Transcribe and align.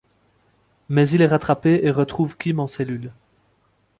Mais 0.89 1.07
il 1.09 1.21
est 1.21 1.27
rattrapé 1.27 1.81
et 1.85 1.91
retrouve 1.91 2.35
Kim 2.35 2.59
en 2.59 2.65
cellule. 2.65 3.11